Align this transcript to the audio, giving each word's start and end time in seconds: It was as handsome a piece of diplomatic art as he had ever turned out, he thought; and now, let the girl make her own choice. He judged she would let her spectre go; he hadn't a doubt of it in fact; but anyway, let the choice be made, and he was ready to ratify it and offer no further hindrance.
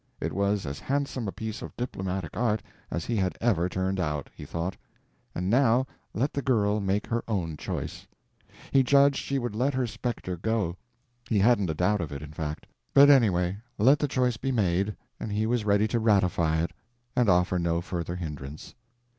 It 0.19 0.33
was 0.33 0.65
as 0.65 0.79
handsome 0.79 1.27
a 1.27 1.31
piece 1.31 1.61
of 1.61 1.77
diplomatic 1.77 2.35
art 2.35 2.63
as 2.89 3.05
he 3.05 3.17
had 3.17 3.37
ever 3.39 3.69
turned 3.69 3.99
out, 3.99 4.31
he 4.35 4.45
thought; 4.45 4.75
and 5.35 5.47
now, 5.47 5.85
let 6.15 6.33
the 6.33 6.41
girl 6.41 6.79
make 6.81 7.05
her 7.05 7.21
own 7.27 7.55
choice. 7.55 8.07
He 8.71 8.81
judged 8.81 9.19
she 9.23 9.37
would 9.37 9.53
let 9.53 9.75
her 9.75 9.85
spectre 9.85 10.37
go; 10.37 10.75
he 11.29 11.37
hadn't 11.37 11.69
a 11.69 11.75
doubt 11.75 12.01
of 12.01 12.11
it 12.11 12.23
in 12.23 12.31
fact; 12.33 12.65
but 12.95 13.11
anyway, 13.11 13.59
let 13.77 13.99
the 13.99 14.07
choice 14.07 14.37
be 14.37 14.51
made, 14.51 14.95
and 15.19 15.31
he 15.31 15.45
was 15.45 15.65
ready 15.65 15.87
to 15.89 15.99
ratify 15.99 16.63
it 16.63 16.71
and 17.15 17.29
offer 17.29 17.59
no 17.59 17.79
further 17.79 18.15
hindrance. 18.15 18.73